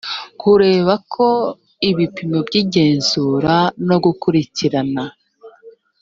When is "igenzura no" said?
2.61-3.97